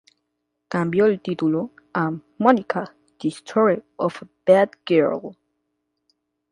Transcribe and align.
Cambió 0.67 1.05
el 1.05 1.21
título 1.21 1.69
a 1.93 2.11
"Monika, 2.39 2.95
the 3.19 3.27
story 3.27 3.83
of 3.97 4.23
a 4.23 4.27
bad 4.47 4.71
girl". 4.87 5.35